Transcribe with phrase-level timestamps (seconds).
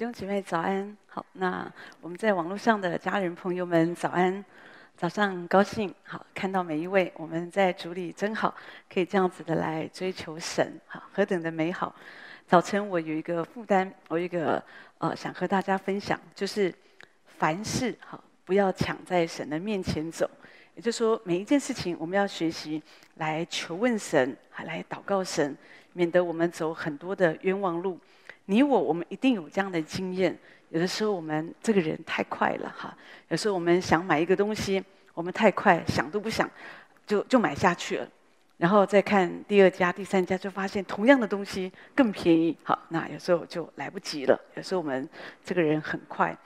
[0.00, 4.42] 弟兄姐妹早安，好，那我们在网络上的家人朋友们早安，
[4.96, 8.54] 早上高兴，好，看到每一位，我们在主里真好，
[8.90, 11.94] 可以这样子的来追求神，好，何等的美好！
[12.46, 14.64] 早晨我有一个负担，我有一个
[14.96, 16.74] 呃想和大家分享，就是
[17.26, 20.26] 凡事好不要抢在神的面前走，
[20.76, 22.82] 也就是说每一件事情我们要学习
[23.16, 25.54] 来求问神，还来祷告神，
[25.92, 28.00] 免得我们走很多的冤枉路。
[28.50, 30.36] 你我，我们一定有这样的经验。
[30.70, 32.92] 有的时候，我们这个人太快了哈。
[33.28, 34.82] 有时候，我们想买一个东西，
[35.14, 36.50] 我们太快，想都不想，
[37.06, 38.08] 就就买下去了。
[38.56, 42.56] 然后再看第二家、第三家，就发现同样的东西更便宜。
[42.64, 44.36] 好，那有时候就来不及了。
[44.56, 45.08] 有时候我们
[45.44, 46.36] 这个人很快，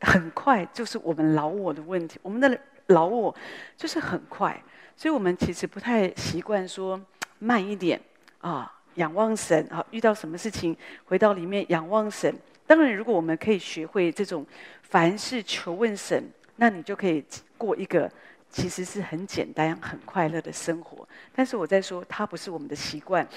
[0.00, 2.18] 很快就是我们老我的问题。
[2.20, 3.32] 我们的老我
[3.76, 4.60] 就是很快，
[4.96, 7.00] 所以我们其实不太习惯说
[7.38, 8.00] 慢一点
[8.40, 8.72] 啊。
[8.94, 12.34] 仰望神啊，遇到什么事情，回到里面仰望神。
[12.66, 14.46] 当然，如果我们可以学会这种
[14.82, 16.24] 凡事求问神，
[16.56, 17.22] 那你就可以
[17.58, 18.10] 过一个
[18.48, 21.06] 其实是很简单、很快乐的生活。
[21.34, 23.28] 但是我在说，它不是我们的习惯，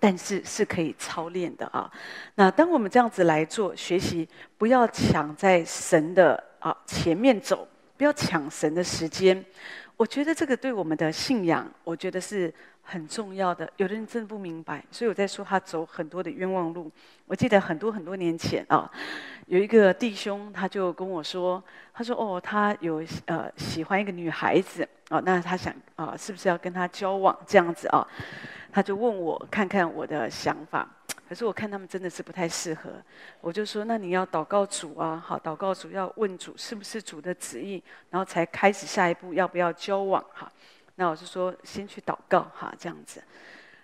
[0.00, 1.92] 但是是可以操练的啊。
[2.36, 9.44] 那当我们这样子来做学习，不要抢在神的啊前面走，不要抢神的时间。
[9.96, 12.52] 我觉得这个对我们的信仰，我觉得是。
[12.90, 16.90] 很重要的，有的人真的不明白，所以我在说他走很多的冤枉路。
[17.26, 18.90] 我记得很多很多年前啊，
[19.46, 28.08] 有一个弟兄他就跟我说，他说哦，他有呃喜欢一个女孩子啊，那他想啊，是不是要跟他交往这样子啊？
[28.72, 30.88] 他就问我看看我的想法，
[31.28, 32.90] 可是我看他们真的是不太适合。
[33.42, 40.50] 我就说，那你要祷告主啊，好，祷告主要问主是不是主的旨意，然后才开始下一步要不要交往哈。
[41.00, 43.22] 那我就说先去祷告哈，这样子。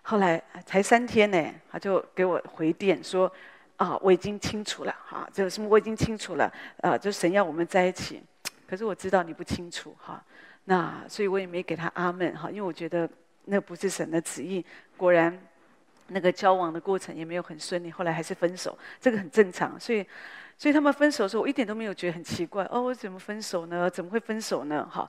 [0.03, 3.33] 后来才三天呢，他就给我回电说
[3.79, 8.21] ：“啊，我已经清楚了哈，就是什么我已经清楚了，啊，就神要我们在一起。
[8.67, 10.21] 可是我知道你不清楚哈，
[10.65, 13.09] 那所以我也没给他阿门哈，因为我觉得
[13.45, 14.67] 那不是神的旨意。
[14.97, 15.39] 果然，
[16.09, 19.79] 那个交往的过程也没有很顺利，后来还是分手，这个很正常。
[19.79, 20.05] 所以，
[20.57, 23.91] 所以他们分手的时候，我一点都没有觉得很奇怪哦，我怎么分手呢？
[23.91, 24.89] 怎么会分手呢？
[24.91, 25.09] 哈。”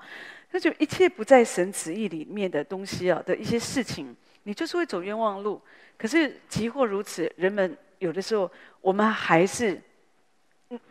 [0.52, 5.62] 那就一切不在神旨意里面的东西啊的一些事情，你就是会走冤枉路。
[5.98, 9.82] 可是即或如此，人们有的时候我们还是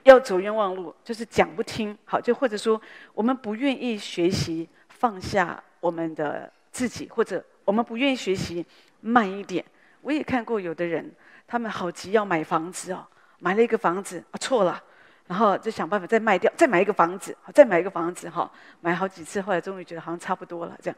[0.02, 1.96] 要走冤枉路，就是讲不听。
[2.04, 2.80] 好，就或者说
[3.14, 8.64] 我们不愿意学习放下我们的自己，或者我们不愿意学习
[9.00, 9.64] 慢一点。
[10.02, 11.10] 我也看过有的人，
[11.46, 13.06] 他们好急要买房子哦，
[13.44, 14.82] 买了一个房子啊，错了。
[15.26, 18.50] 然后就想办法再卖掉，再买一个房子，再买一个房子，哈，
[18.82, 20.96] 买好几次，后来终于觉得好像差不多了，这样，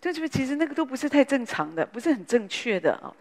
[0.00, 3.12] 就觉得其实那个都不是太正常的，不是很正确的啊。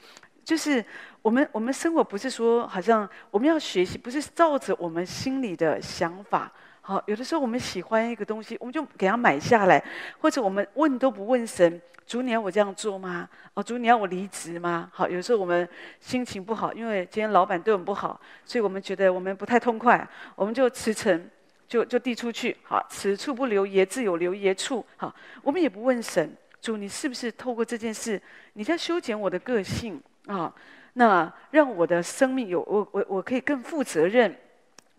[0.46, 0.84] 就是
[1.24, 6.52] 我们我们生活不是说好像我们要学习，不是照着我们心里的想法。
[6.82, 9.84] 好，有的时候我们喜欢一个东西，我们就给它买下来，
[10.20, 13.28] 或者我们问都不问神，主你要我这样做吗？
[13.54, 14.90] 哦，主你要我离职吗？
[14.94, 15.68] 好，有时候我们
[16.00, 21.30] 心情不好，因为今天老板对我们不好，所以我们觉得我们不太痛快，我们就辞呈，
[21.68, 22.56] 就就递出去。
[22.64, 24.86] 好，此处不留爷，自有留爷处。
[24.98, 28.22] 好，我们也不问神，主你是不是透过这件事，
[28.54, 30.54] 你在修剪我的个性啊？
[30.94, 34.36] 那让我的生命有我我我可以更负责任。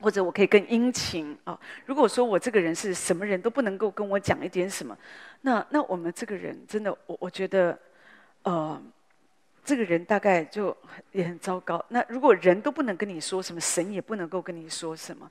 [0.04, 1.58] 或者我可以更殷勤啊！
[1.86, 4.94] 如果说我这个人是什么人都不能够跟我讲一点什么，
[5.40, 7.78] 那那我们这个人真的，我我觉得，
[8.42, 8.78] 呃，
[9.64, 10.76] 这个人大概就
[11.12, 11.82] 也很糟糕。
[11.88, 15.26] 那如果人都不能跟你说什么，神也不能够跟你说什么。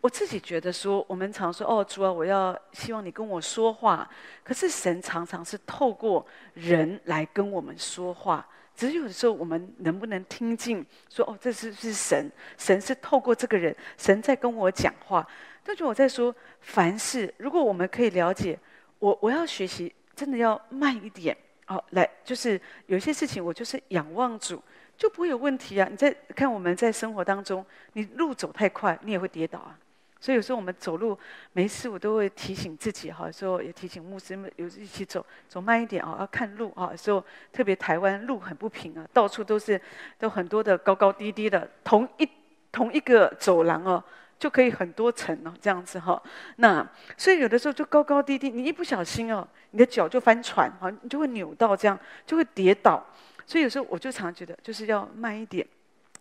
[0.00, 4.10] 我自己觉得说，我们常说哦，主啊，我要希望你跟我说话。
[4.42, 8.44] 可是神常常是透过人来跟我们说话。
[8.76, 10.84] 只是有的时候，我们能不能听进？
[11.08, 15.26] 说哦，这是是神，神是透过这个人，神在跟我讲话。
[15.64, 18.58] 但是我在说，凡事如果我们可以了解，
[18.98, 21.36] 我我要学习，真的要慢一点
[21.66, 21.82] 哦。
[21.90, 24.62] 来，就是有些事情，我就是仰望主，
[24.96, 25.88] 就不会有问题啊。
[25.90, 27.64] 你在看我们在生活当中，
[27.94, 29.76] 你路走太快，你也会跌倒啊。
[30.18, 31.16] 所以有时候我们走路
[31.52, 36.88] 没事，我都会提醒自己哈，有时候也提醒牧师们，有时一起走，走慢一点啊，要看路啊。
[36.90, 37.22] 有时候
[37.52, 39.80] 特别台湾路很不平啊，到处都是
[40.18, 42.28] 都很多的高高低低的，同一
[42.72, 44.02] 同一个走廊哦，
[44.38, 46.20] 就可以很多层哦，这样子哈。
[46.56, 46.84] 那
[47.16, 53.04] 所以有的时候就高高低低，你一不小心哦，你的脚就翻船哈，你就会扭到这样，就会跌倒。
[53.44, 55.64] 所以有时候我就常觉得，就是要慢一点。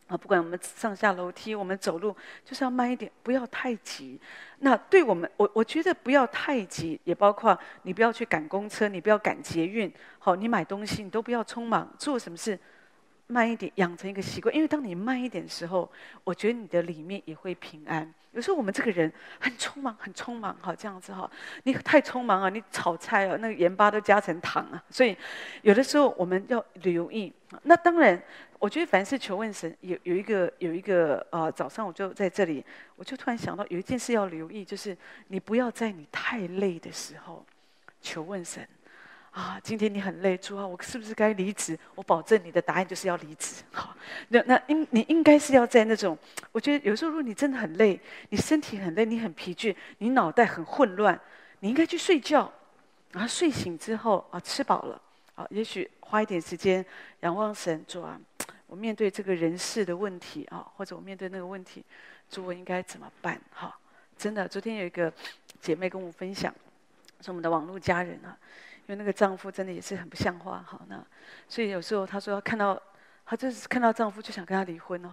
[0.07, 4.19] 啊，不管我们上下楼梯，我们走路就是要慢一点，不要太急。
[4.59, 9.91] 那对我们，我我觉得不要太急，也包括你不要去赶公车，你不要赶捷运。
[10.19, 12.59] 好，你买东西你都不要匆忙，做什么事
[13.27, 14.53] 慢一点，养成一个习惯。
[14.53, 15.91] 因为当你慢一点的时候，
[16.23, 18.13] 我觉得你的里面也会平安。
[18.31, 21.29] 有时候我们这个人很匆忙，很匆忙，哈，这样子哈，
[21.63, 24.83] 你太匆忙啊，你炒菜啊，那个盐巴都加成糖啊。
[24.89, 25.17] 所以
[25.61, 27.31] 有的时候我们要留意。
[27.63, 28.21] 那当然，
[28.59, 32.63] 我觉得凡事求问神，有有一个有一个呃，早上我就在这里，
[32.97, 34.95] 我就突然想到有一件事要留意，就是
[35.29, 37.45] 你不要在你太累的时候
[38.01, 38.67] 求问神。
[39.35, 41.77] 啊，今天你很累，主啊，我是不是该离职？
[41.93, 43.61] 我保证你的答案就是要离职。
[43.73, 43.93] 好，
[44.29, 46.17] 那那应你应该是要在那种，
[46.53, 47.99] 我觉得有时候如果你真的很累，
[48.29, 51.19] 你身体很累，你很疲倦，你脑袋很混乱，
[51.59, 52.49] 你应该去睡觉。
[53.11, 55.01] 然后睡醒之后啊，吃饱了
[55.35, 56.85] 啊，也许花一点时间
[57.19, 58.17] 仰望神，主啊，
[58.67, 61.83] 我面对这个人事的问题啊，或者我面对那个问题，
[62.29, 63.37] 主我应该怎么办？
[63.51, 63.77] 哈，
[64.17, 65.11] 真的，昨天有一个
[65.59, 66.55] 姐妹跟我分享，
[67.19, 68.37] 是我们的网络家人啊。
[68.87, 71.03] 因为那个丈夫真的也是很不像话，好，那
[71.47, 72.81] 所以有时候她说看到，
[73.25, 75.11] 她就是看到丈夫就想跟他离婚哦。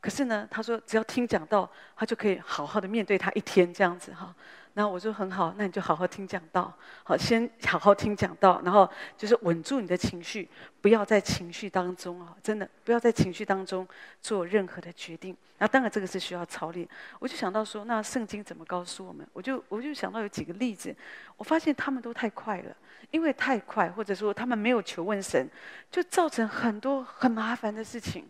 [0.00, 4.34] 可是呢，她说只要听讲道，她就可以好好的面对他一天这样子哈。
[4.74, 6.72] 那我说很好，那你就好好听讲道，
[7.02, 10.48] 好，先好好听讲道，然后就是稳住你的情绪，
[10.80, 13.88] 不要在情绪当中啊，真的不要在情绪当中
[14.22, 15.36] 做任何的决定。
[15.58, 16.88] 那当然这个是需要操练。
[17.18, 19.26] 我就想到说，那圣经怎么告诉我们？
[19.32, 20.94] 我就我就想到有几个例子，
[21.36, 22.76] 我发现他们都太快了，
[23.10, 25.48] 因为太快，或者说他们没有求问神，
[25.90, 28.28] 就造成很多很麻烦的事情。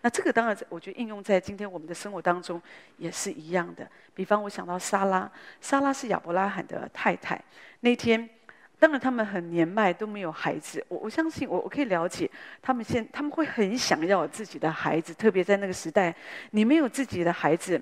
[0.00, 2.60] 那这个当然，我觉得应用在今天我们的生活当中
[2.96, 3.86] 也是一样的。
[4.14, 7.38] 比方，我想到莎拉，莎拉是亚伯拉罕的太太。
[7.80, 8.28] 那天，
[8.78, 10.82] 当然他们很年迈，都没有孩子。
[10.88, 12.30] 我我相信，我我可以了解
[12.62, 16.14] 他们现他们会很想要自己的孩子，特别在那个时代，
[16.52, 17.78] 你没有自己的孩子，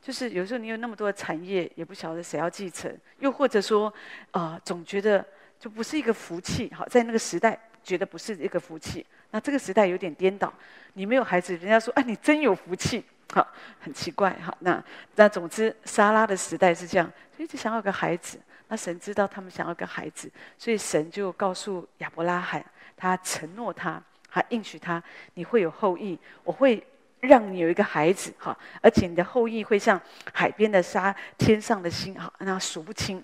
[0.00, 3.92] 就是有时候你有那么多的产业，也不晓得谁要继承，又或者说，
[4.32, 5.24] 啊、总觉得
[5.62, 6.68] 就不是一个福气。
[6.74, 9.06] 好，在那个时代，觉得不是一个福气。
[9.30, 10.52] 那这个时代有点颠倒，
[10.94, 13.46] 你没有孩子，人家说，哎，你真有福气，好，
[13.78, 14.82] 很奇怪，哈，那
[15.14, 18.40] 那总之，撒拉的时代是这样，所以就想要个孩子。
[18.66, 20.28] 那神知道他们想要个孩子，
[20.58, 22.64] 所以神就告诉亚伯拉罕，
[22.96, 25.00] 他承诺他，还应许他，
[25.34, 26.84] 你会有后裔，我会
[27.20, 30.00] 让你有一个孩子，哈，而且你的后裔会像
[30.32, 33.22] 海边的沙，天上的星，哈，那数不清。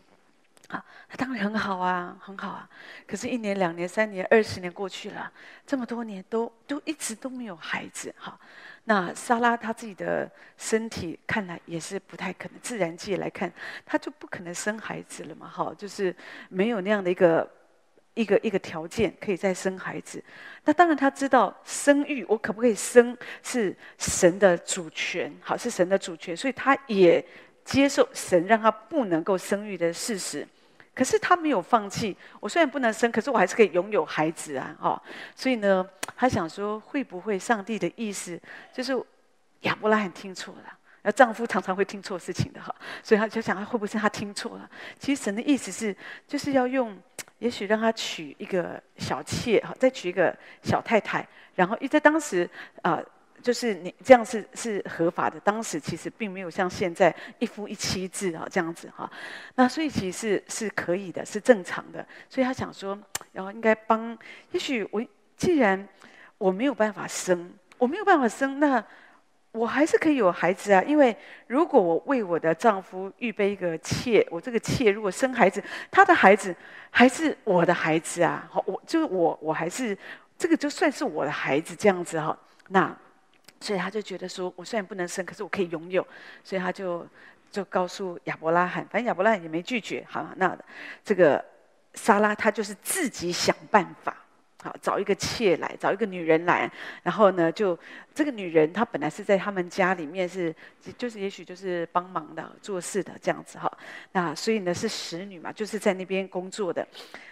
[0.68, 2.68] 啊，那当然很好啊，很好啊。
[3.06, 5.32] 可是，一年、两年、三年、二十年过去了，
[5.66, 8.14] 这么多年都都一直都没有孩子。
[8.18, 8.38] 哈，
[8.84, 13.50] 那莎拉她自己的身体看来也是不太可能，自然界来看，
[13.86, 15.48] 她就不可能生孩子了嘛。
[15.48, 16.14] 哈，就是
[16.50, 17.50] 没有那样的一个
[18.12, 20.22] 一个一个条件可以再生孩子。
[20.64, 27.24] 那当然，她知道生育，我可不可以生是神的主权，好，是神的主权，所以她也
[27.64, 30.46] 接受神让她不能够生育的事实。
[30.98, 32.16] 可是他没有放弃。
[32.40, 34.76] 我虽然不能生，可是我还是可以拥有孩子啊！
[34.80, 35.00] 哦，
[35.36, 38.36] 所以呢，他想说，会不会上帝的意思
[38.72, 38.92] 就是
[39.60, 40.78] 亚伯拉罕听错了？
[41.02, 44.68] 那丈夫常常会听错事情的哈，所以他就想，会不会是他听错了？
[44.98, 45.96] 其实神的意思是，
[46.26, 47.00] 就是要用，
[47.38, 51.24] 也许让他娶一个小妾哈，再娶一个小太太，
[51.54, 52.50] 然后因为在当时
[52.82, 53.00] 啊。
[53.42, 59.10] 就是你这样是是合法的，当时其实并没有像现在一夫一妻制啊这样子哈，
[59.54, 62.04] 那所以其实是可以的，是正常的。
[62.28, 62.98] 所以他想说，
[63.32, 64.16] 然后应该帮，
[64.50, 65.02] 也许我
[65.36, 65.86] 既然
[66.36, 68.84] 我没有办法生，我没有办法生，那
[69.52, 70.82] 我还是可以有孩子啊。
[70.82, 71.16] 因为
[71.46, 76.54] 如果我为我的丈夫预备一个妾，我这个妾如果生孩子，他的孩子
[76.90, 78.48] 还是我的孩子啊。
[78.50, 79.96] 好，我就是我我还是
[80.36, 82.36] 这个就算是我的孩子这样子哈，
[82.68, 82.96] 那。
[83.60, 86.06] 所以他就觉得说，我虽然不能生，可是我可以拥有，
[86.44, 87.06] 所以他就
[87.50, 90.04] 就告诉亚伯拉罕，反正亚伯拉罕也没拒绝。
[90.08, 90.56] 好，那
[91.04, 91.44] 这个
[91.94, 94.16] 莎拉她就是自己想办法，
[94.62, 96.70] 好，找一个妾来，找一个女人来，
[97.02, 97.76] 然后呢，就
[98.18, 100.52] 这个女人她本来是在他们家里面是，
[100.96, 103.70] 就是也许就是帮忙的、做事的这样子哈。
[104.10, 106.84] 那所以呢是使女嘛，就是在那边工作的。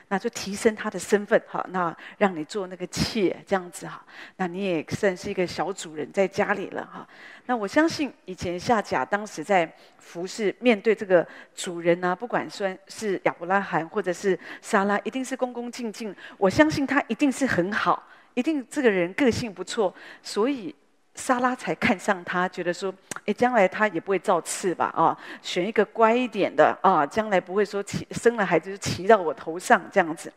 [0.08, 4.00] 那就提升她的身份，哈，那让你做那个妾这样子哈，
[4.36, 7.04] 那你也算是一个小主人在家里了哈。
[7.46, 11.26] 那我相信以前夏甲当时在服侍，面对这个
[11.56, 16.14] 主人啊，不管算是亚伯拉罕或者是撒拉，一定是恭恭敬敬。
[16.38, 18.00] 我相信他一定是很好，
[18.36, 20.72] 一定这个人个性不错，所以。
[21.18, 24.92] 莎拉才看上他，觉得说，哎，将来他也不会造次吧？
[24.94, 30.30] 啊，选一个乖一点的啊，将来不会说骑生了孩子就骑到我头上这样子，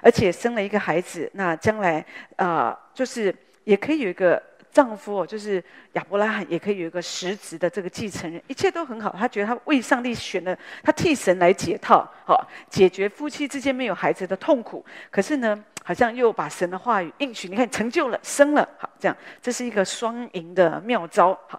[0.00, 2.02] 而且生了一个孩子，那将来
[2.36, 4.42] 啊，就是也可以有一个
[4.76, 5.64] 丈夫哦，就是
[5.94, 9.16] 亚伯拉罕也可以有一个实质的这个继承人，一切都很好。
[9.18, 14.84] 他觉得他为上帝选了，他替神来解套，好解决夫妻之间没有孩子的痛苦。
[15.10, 21.32] 可是呢，好像又把神的话语应许，你看成就了，生了，好这样，这是一个双赢的妙招。
[21.48, 21.58] 好，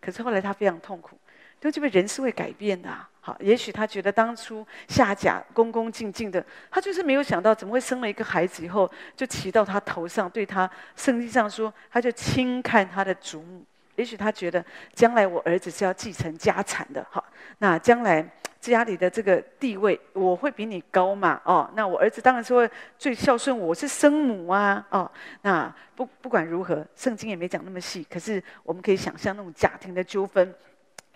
[0.00, 1.16] 可是后来他非常痛苦，
[1.62, 2.90] 因为这个人是会改变的。
[3.40, 13.64] 也许他觉得当初夏甲恭恭敬敬的，他就是没有想到怎么会生了一个孩子以后就骑到他头上，对他圣经上说，他就轻看他的祖母。
[13.96, 17.24] 也许他觉得将来我儿子是要继承家产的，好，
[17.58, 18.24] 那将来
[18.60, 21.40] 家里的这个地位我会比你高嘛？
[21.44, 25.10] 哦，那我儿子当然是会最孝顺，我是生母啊，哦，
[25.42, 30.54] 那不不管如何，圣经也没讲那么细，可是我们可以想象那种家庭的纠纷。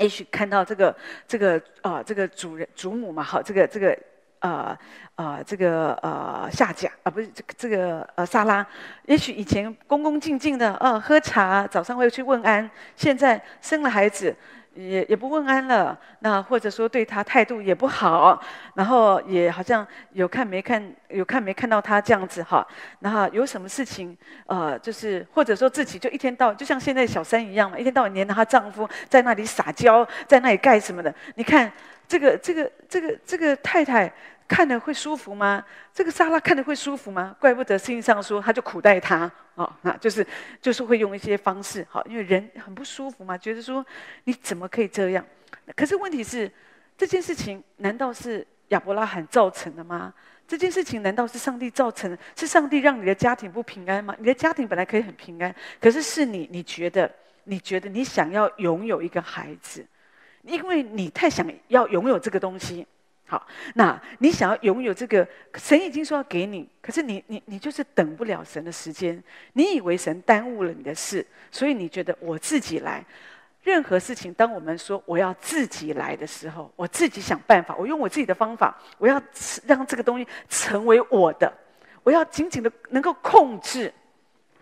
[0.02, 0.94] 也许看到这个
[1.26, 3.96] 这个啊、这个主人祖母嘛，好，这个这个
[4.40, 4.76] 呃
[5.14, 8.66] 呃这个呃下甲啊，不是这个这个呃萨拉，
[9.06, 14.34] 也许以前恭恭敬敬的啊、喝茶，早上会去问安，现在生了孩子。
[14.74, 18.40] 也也不问安了，那或者说对他态度也不好，
[18.74, 22.66] 然后也好像有看没看，有看没看到他这样子哈，
[23.00, 31.14] 然后有什么事情，呃，就是或者说自己就一天到就像现在小三一样嘛，一天到晚黏着她丈夫在那里撒娇，在那里干什么的？
[31.34, 31.70] 你看
[32.08, 34.12] 这个这个这个这个太太。
[34.52, 35.64] 看了会舒服吗？
[35.94, 37.34] 这个沙拉看了会舒服吗？
[37.40, 39.20] 怪不得圣经上说，他就苦待他
[39.54, 40.26] 啊，那就是
[40.60, 43.84] 就是会用一些方式，好，因为人很不舒服嘛，觉得说
[44.24, 45.24] 你怎么可以这样？
[45.74, 46.52] 可是问题是，
[46.98, 50.12] 这件事情难道是亚伯拉罕造成的吗？
[50.46, 52.18] 这件事情难道是上帝造成的？
[52.36, 54.14] 是上帝让你的家庭不平安吗？
[54.18, 57.10] 你的家庭本来可以很平安，可是是你，你觉得，
[57.44, 59.86] 你觉得你想要拥有一个孩子，
[60.42, 62.86] 因为你太想要拥有这个东西。
[63.32, 63.46] 好，
[63.76, 69.24] 那你想要拥有这个，神已经说要给你，可是你你你就是等不了神的时间，
[69.54, 73.02] 你以为神耽误了你的事，所以你觉得我自己来。
[73.62, 79.18] 任何事情，当我们说我要自己来的时候，我自己想办法，我用我自己的方法，我要
[79.64, 81.50] 让这个东西成为我的，
[82.02, 83.90] 我要紧紧的能够控制。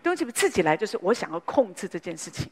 [0.01, 2.49] 东西自己来，就是我想要控制这件事情。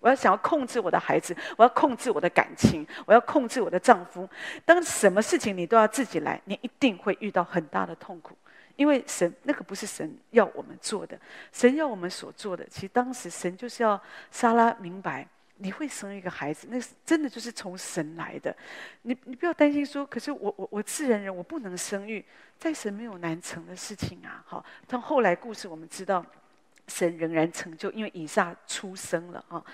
[0.00, 4.28] 我要想要控制我的孩子，我要控制我的感情，我要控制我的丈夫。
[4.64, 8.36] 当什么事情你都要自己来，你一定会遇到很大的痛苦，
[8.76, 11.18] 因为神那个不是神要我们做的，
[11.52, 12.64] 神要我们所做的。
[12.66, 14.00] 其实当时神就是要
[14.30, 15.26] 撒拉明白，
[15.56, 18.54] 你会生一个孩子，那真的就是从神来的。
[19.02, 22.24] 你你不要担心说，可是我我我自然人，我不能生育，
[22.56, 24.44] 在神没有难成的事情啊。
[24.46, 26.24] 好，但后来故事我们知道。
[26.88, 29.64] 神仍然成就，因为以撒出生了啊。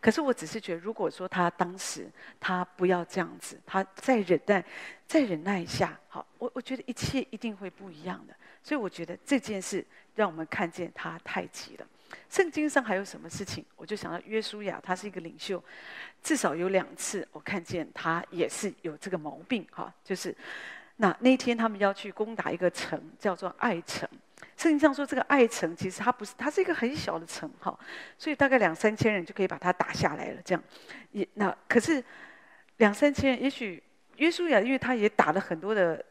[0.00, 4.64] 可是我只是觉得，如果说他当时他不要这样子，他再忍耐，
[5.06, 8.34] 再忍耐一下，好，我我觉得一切一定会不一样的。
[8.62, 11.86] 所以我觉得这件事让我们看见他太急了。
[12.30, 13.64] 圣经上还有什么事情？
[13.76, 15.62] 我就想到约书亚，他是一个领袖，
[16.22, 20.34] 至少有两次我看见他也是有这个毛病哈，就是
[20.96, 24.08] 那那天他们要去攻打一个城，叫做爱城。
[24.56, 27.78] 圣经上说，这个爱城其实它不是，它是一个很小的城哈，
[28.18, 30.40] 所以大概两三千人就可以把它打下来了。
[30.44, 30.62] 这样，
[31.12, 32.02] 也那可是
[32.76, 33.82] 两三千人，也许
[34.16, 36.04] 约书亚，因为他也打了很多的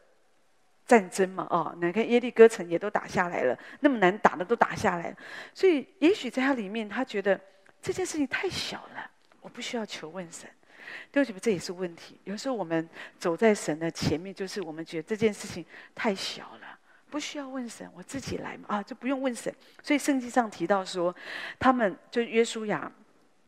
[0.86, 5.16] 战争嘛，哦，你看耶利哥城也都打下来了，那么难打的都打下来了，
[5.54, 7.40] 所以也许在他里面，他觉得
[7.80, 9.10] 这件事情太小了，
[9.40, 10.48] 我不需要求问神。
[11.10, 12.20] 对不起，这也是问题。
[12.24, 12.86] 有时候我们
[13.18, 16.63] 走在神的前面，就是我们觉得这件事情太小了。
[17.14, 19.54] 不需要问神，我自己来嘛啊，就不用问神。
[19.80, 21.14] 所以圣经上提到说，
[21.60, 22.90] 他们就约书亚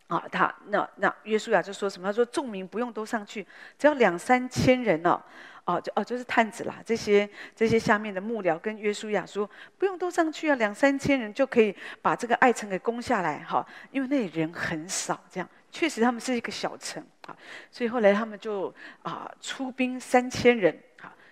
[0.07, 2.07] 啊，他那那约书亚就说什么？
[2.07, 3.45] 他说众民不用都上去，
[3.77, 5.21] 只要两三千人哦，
[5.65, 17.37] 哦就哦就是探子啦，这些这些下面的幕僚跟约书亚说，不用都上去啊，两三千人就可以把这个爱城给攻下来哈，因为那里人很少，这样确实他们是一个小城啊，
[17.73, 20.81] 所以后来他们就啊出兵三千人。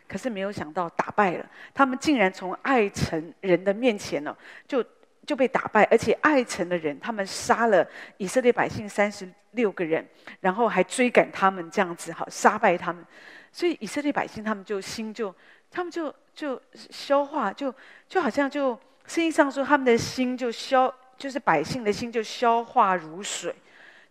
[0.06, 4.36] 可是没有想到打败了，他们竟然从爱城人的面前呢，
[4.68, 4.84] 就
[5.26, 7.86] 就被打败，而且爱城的人他们杀了
[8.18, 10.06] 以色列百姓三十六个人，
[10.40, 13.04] 然后还追赶他们这样子，好杀败他们，
[13.50, 15.34] 所以以色列百姓他们就心就，
[15.70, 17.74] 他们就就消化，就
[18.08, 18.70] 就好像就
[19.06, 23.54] 圣经上说他们的心就消，就是百姓的心就消化如水。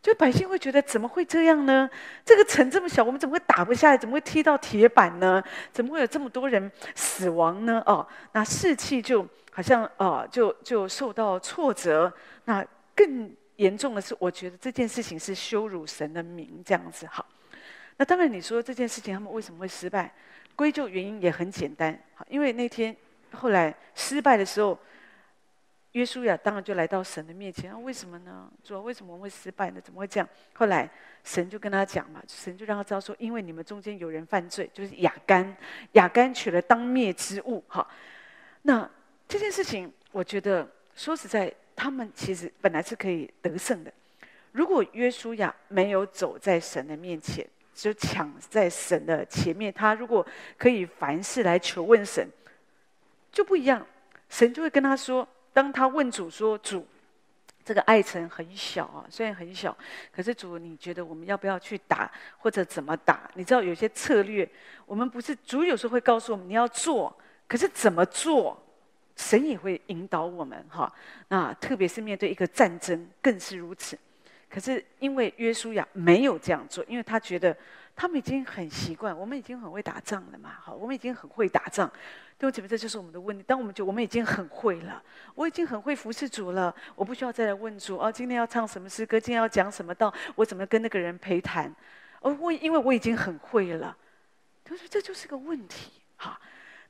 [0.04, 1.90] 就百姓会觉得怎么会这样呢？
[2.26, 3.98] 这个城这么小，我们怎么会打不下来？
[3.98, 5.42] 怎么会踢到铁板呢？
[5.72, 7.82] 怎么会有这么多人死亡呢？
[7.86, 12.12] 哦，那士气就好像哦，就就受到挫折。
[12.44, 17.26] 那更严重的是，我觉得这件事情是羞辱神的名，这样子好。
[17.96, 20.14] 那当然，你说这件事情他们为什么会失败？
[20.54, 22.94] 归咎原因也很简单，好，因为那天
[23.32, 24.78] 后来失败的时候，
[25.94, 28.52] 约书亚当然就来到神的面前啊，为什么呢？
[28.64, 29.80] 主啊，为什么我们会失败呢？
[29.80, 30.28] 怎么会这样？
[30.54, 30.90] 后来
[31.24, 35.56] 神就跟他讲嘛，神就让他知道说，因为你们中间有人犯罪，就是亚干，
[35.94, 37.64] 亚干取了当灭之物。
[37.68, 37.88] 哈，
[38.64, 38.90] 那
[39.28, 43.94] 这件事情，我觉得说实在，他们其实本来是可以得胜的。
[44.52, 50.26] 如果约书亚没有走在神的面前，就抢在神的前面，他如果
[50.58, 52.28] 可以凡事来求问神，
[53.32, 53.86] 就不一样。
[54.30, 56.86] 神就会跟他说，当他问主说：“主，
[57.64, 59.78] 这个爱城很小啊，虽然很小，
[60.12, 63.30] 可是主，你觉得我们要不要去打，或者怎么打？
[63.36, 64.50] 你知道有些策略，
[64.86, 67.16] 我们不是主有时候会告诉我们你要做，
[67.48, 68.62] 可是怎么做，
[69.16, 70.92] 神也会引导我们哈。
[71.28, 73.98] 那特别是面对一个战争，更是如此。”
[74.50, 77.58] 可是因为约书亚没有这样做，因为他觉得
[77.96, 81.92] 他们已经很习惯，我们已经很会打仗了嘛，好，我们已经很会打仗。
[82.52, 83.44] 对不起，这就是我们的问题。
[83.48, 85.02] 当我们觉我们已经很会了，
[85.36, 91.74] 我已经很会服侍主了，我不需要再来问主哦，今天要唱什么诗歌，今天要讲什么道，我怎么跟那个人陪谈？
[92.22, 93.96] 哦，我因为我已经很会了，
[94.64, 95.92] 他说这就是个问题。
[96.18, 96.40] 哈，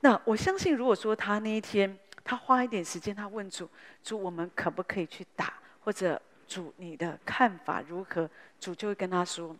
[0.01, 3.69] 那我相信，如果说他那一天他花一点时间，他问主，
[4.03, 6.21] 主我们可不可以去打，或者？
[6.45, 8.29] 主，你的看法如何？
[8.59, 9.55] 主就会跟他说：“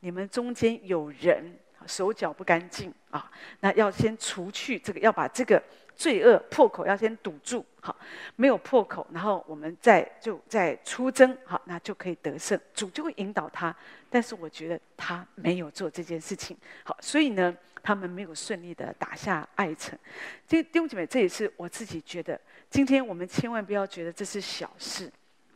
[0.00, 3.30] 你们中间有人手脚不干净啊，
[3.60, 5.60] 那要先除去这个，要把这个
[5.96, 7.64] 罪恶破口要先堵住。
[7.80, 7.96] 好，
[8.36, 12.60] 没有破口，然后我们再就再出征，好，那就可以得胜。
[12.74, 13.74] 主就会引导他，
[14.10, 16.56] 但是我觉得他没有做这件事情。
[16.84, 19.98] 好，所以呢，他们没有顺利的打下爱城。
[20.46, 25.10] 这弟兄姐妹，这也是我自己觉得，今天我们千万不要觉得这是小事。”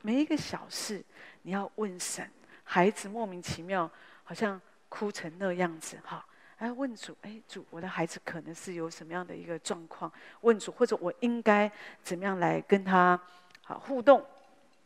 [0.04, 1.00] 每一个小事，
[1.42, 2.28] 你要问神。
[2.64, 3.88] 孩子莫名其妙，
[4.24, 4.60] 好像
[4.92, 6.22] 哭成那样子，哈，
[6.58, 10.12] 哎，问主，哎，主，我的孩子可能是有什么样的一个状况？
[10.42, 11.72] 问主，或者我应该
[12.02, 13.18] 怎么样来跟他
[13.62, 14.22] 好互动？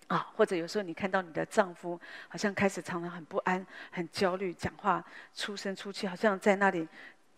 [0.06, 6.86] 啊，或者有时候你看到你的丈夫好像开始常常很不安、很焦虑，讲话出声出气，好像在那里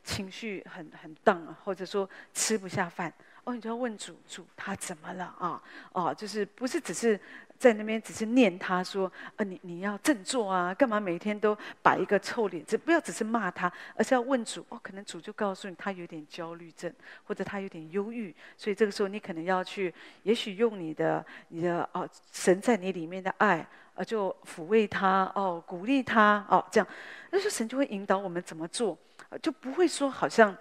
[0.04, 3.10] 情绪很很 down，或者说吃不下饭，
[3.44, 5.62] 哦，你就要问主，主他怎么了啊？
[5.92, 7.18] 哦，就是不是只是。
[7.58, 12.64] 在那边只是念他说：“呃，你你要振作啊，干嘛每天都摆一个臭脸？
[12.64, 14.64] 这不要只是骂他，而是要问主。
[14.68, 16.92] 哦，可能主就告诉你，他有点焦虑症，
[17.24, 26.87] 或者他有点忧郁，所以这个时候你可能要去，也许用你的你的哦，神在你里面的爱，呃，就抚慰他哦，鼓励他哦，这样，
[27.30, 28.96] 那时候神就会引导我们怎么做，
[29.42, 30.56] 就不会说好像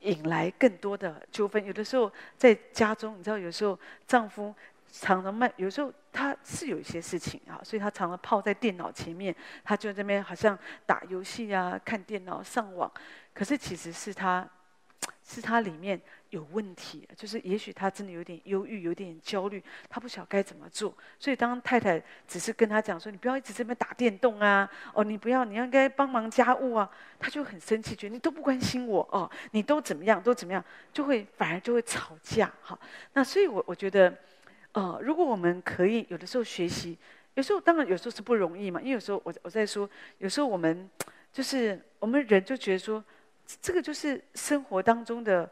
[0.00, 1.64] 引来更多的纠纷。
[1.64, 4.52] 有的时候在家中，你知道，有时候丈夫。
[4.92, 12.90] 常常慢，有时候他是有一些事情啊，所以他常常泡在电脑前面，他就在那边好像打游戏啊、看电脑、上网。
[13.32, 14.46] 可是其实是他，
[15.22, 16.00] 是他里面
[16.30, 20.92] 有问题，就是也许他真的有点忧郁、有点焦虑，他不晓得该怎么做。
[21.18, 32.52] 所以当太太只是跟他讲说：“你不要一直这边打电动啊，哦，你不要，你应该帮忙家务啊。”他就很生气，觉得你都不关心我哦，你都怎么样，都怎么样，就会反而就会吵架。
[32.60, 32.78] 好，
[33.12, 34.12] 那所以我我觉得。
[34.72, 36.96] 呃，如果我们可以有的时候学习，
[37.34, 40.88] 有时候当然有时候是不容易嘛，因为有时候我我在说，有时候我们
[41.32, 43.02] 就是我们人就觉得说，
[43.60, 45.50] 这个就是生活当中的。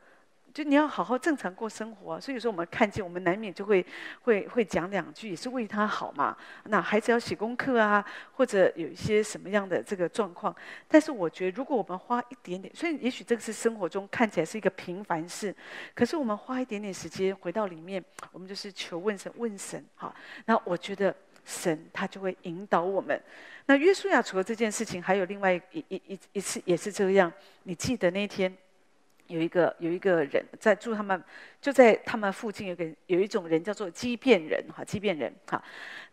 [0.59, 3.87] 就你要好好正常过生活，所以有时候我们看见，我们难免就会
[4.23, 6.37] 会会讲两句，也是为他好嘛。
[6.65, 10.53] 那孩子要写功课啊，或者有一些什么样的这个状况。
[10.89, 15.55] 但是我觉得，如果我们花一点点，所以也许这个是生活中看起来是一个平凡事，
[15.95, 20.13] 可是我们花一点点时间回到里面，我们就是求问神，问神哈。
[20.47, 23.23] 那我觉得神他就会引导我们。
[23.67, 27.33] 那约书亚除了这件事情，还有另外一一一一次也是这样。
[27.63, 28.53] 你记得那天？
[29.29, 31.23] 有一个有一个人在住他们，
[31.61, 35.63] 就在他们附近有个有一种人叫做畸变人哈，畸变人哈，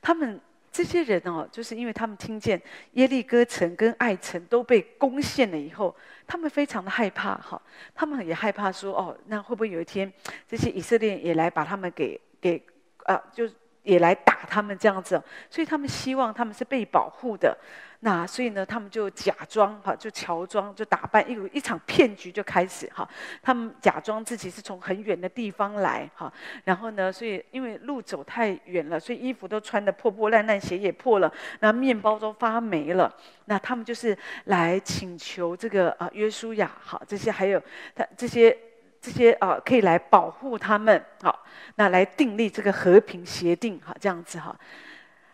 [0.01, 0.39] 他们
[0.71, 5.95] 这些人哦，就是因为他们听见耶利哥城跟爱城都被攻陷了以后，
[6.27, 7.61] 他们非常的害怕哈，
[7.93, 10.11] 他们也害怕说哦，那会不会有一天
[10.47, 12.61] 这些以色列也来把他们给给
[13.05, 13.49] 啊，就
[13.85, 17.57] 也来打他们这样子，所以他们希望他们是被保护的。
[18.01, 23.07] 那所以呢，他们就假装哈，就乔装，就打扮，一一场骗局就开始哈。
[23.41, 26.31] 他们假装自己是从很远的地方来哈，
[26.65, 33.11] 然后呢，所以因为路走太远了，所以衣服都穿得破破烂烂，鞋也破了，那面包都发霉了。
[33.45, 37.59] 那他们就是来请求这个啊约书亚好，这些还有
[37.95, 38.55] 他这些
[39.05, 44.57] 这些啊可以来保护他们好，那来订立这个和平协定哈，这样子哈。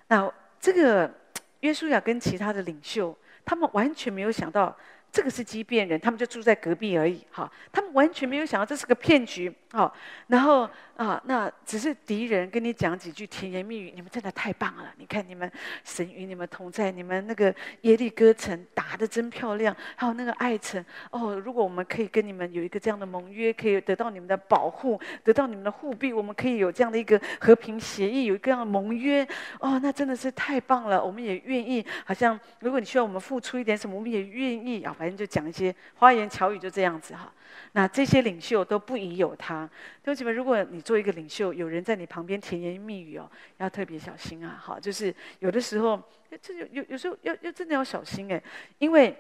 [0.07, 0.29] 那
[0.60, 1.10] 这个。
[1.62, 4.75] 约书亚跟其他的领袖，他们完全没有想到，
[5.12, 9.93] 这个是畸变人，他们就住在隔壁而已，哈，他们完全没有想到这是个骗局，好，
[10.28, 15.52] 然后啊，那只是敌人跟你讲几句甜言蜜语，你们真的太棒了，你看你们
[15.84, 29.28] 神与你们同在，你们那个耶利哥城打得真漂亮，还有那个爱城，哦，如果我们可以跟你们有一个这样的盟约，可以得到你们的保护，得到你们的护庇，我们可以有这样的一个和平协议，有一个这样的盟约，
[29.60, 34.95] 哦，那真的是太棒了，我们也愿意，好像如果你需要我们付出一点什么，我们也愿意啊。
[35.02, 37.34] 反正就讲一些花言巧语，就这样子哈。
[37.72, 39.66] 那这些领袖都不疑有他。
[40.04, 44.62] 弟兄姐妹，如果你做一个领袖，有人在你旁边甜言蜜语哦，要特别小心啊！
[44.64, 46.00] 哈，就是有的时候，
[46.40, 48.40] 这有有有时候要要真的要小心哎，
[48.78, 49.18] 因为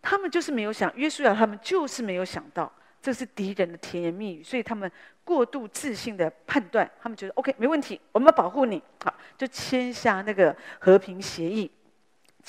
[0.00, 4.90] 他们就是没有想，约书亚他们就是没有想到这是敌人的甜言蜜语，所以他们
[5.24, 11.70] 过度自信的判断，他们觉得 OK 没问题，我们保护你，好，就签下那个和平协议。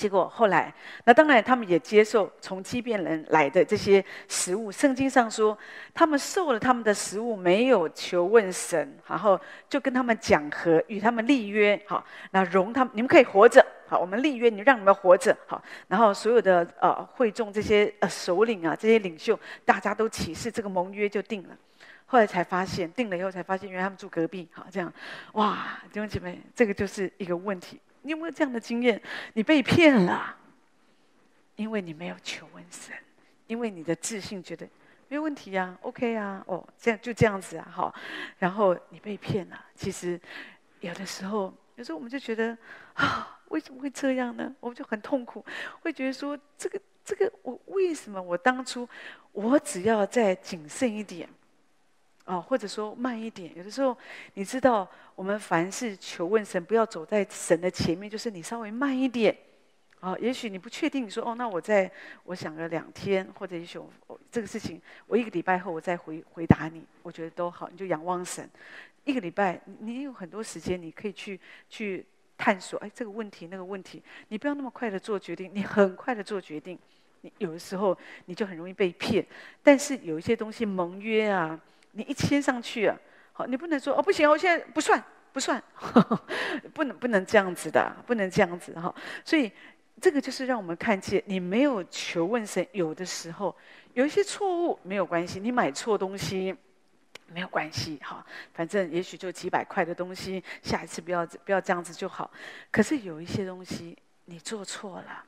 [0.00, 0.72] 结果后来，
[1.04, 4.72] 那当然他们也接受从畸变人来的这些食物。
[4.72, 5.56] 圣经上说，
[5.92, 11.78] 他们受了他们的食物，没有求问神，然后就跟他们讲和，与他们立约。
[11.86, 13.62] 好，那容他们，你们可以活着。
[13.86, 15.36] 好，我们立约，你让你们活着。
[15.46, 21.50] 好，然后所有的呃会众这些呃首领啊，这些领袖，大家都起誓，这个盟约就定了。
[22.06, 24.48] 后来才发现，定了以后才发现，原来他们住隔壁。
[24.50, 24.90] 好，这样，
[25.34, 27.78] 哇，弟兄姐妹，这个就是一个问题。
[28.02, 29.00] 你有没有这样的经验？
[29.34, 30.36] 你被骗了，
[31.56, 32.94] 因为你没有求问神，
[33.46, 34.66] 因为你的自信觉得
[35.08, 37.94] 没有问题呀，OK 啊，哦，这样就这样子啊，好，
[38.38, 39.64] 然后你被骗了。
[39.74, 40.18] 其实
[40.80, 42.56] 有的时候，有时候我们就觉得
[42.94, 44.54] 啊，为什么会这样呢？
[44.60, 45.44] 我们就很痛苦，
[45.82, 48.88] 会觉得说，这个这个，我为什么我当初
[49.32, 51.28] 我只要再谨慎一点？
[52.24, 53.56] 啊，或者说慢一点。
[53.56, 53.96] 有的时候，
[54.34, 59.36] 你知道，我们凡事求问神，不要走在神的前面，就是你稍微慢一点。
[60.00, 61.90] 啊，也许你不确定，你说哦，那我在
[62.24, 67.68] 我想个两天，或者也许我这个事情，我一个礼拜后我再回回答你，我觉得都好。
[67.68, 68.48] 你就仰望神，
[69.04, 72.06] 一个礼拜你有很多时间，你可以去去
[72.38, 72.78] 探索。
[72.78, 76.78] 哎，这个问题那个问题，你不要那么快的做决定，你很快的做决定，
[77.20, 79.26] 你有的时候你就很容易被骗。
[79.62, 81.60] 但是有一些东西盟约啊。
[81.92, 82.96] 你一签上去啊，
[83.32, 86.22] 好，你不能说哦，不行，我现在不算，不算，呵 呵
[86.72, 88.94] 不能不能这样子的，不能这样子哈。
[89.24, 89.50] 所以
[90.00, 93.54] 这个就是让我们看见，你没有求问神，有的时候
[93.94, 96.54] 有一些错误没有关系，你买错东西
[97.26, 98.24] 没有关系哈，
[98.54, 102.30] 反正也许就几百块的东西，下一次不要不要这样子就好。
[102.70, 105.24] 可是有一些东西你做错了。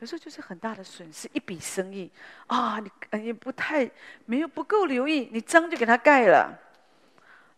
[0.00, 2.10] 有时候就是很大的损失，一笔生意
[2.48, 3.90] 啊，你你不太
[4.26, 6.58] 没有不够留意，你章就给他盖了，